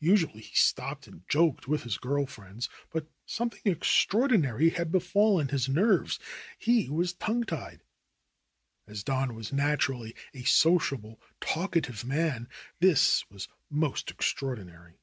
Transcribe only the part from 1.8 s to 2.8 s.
his girl friends,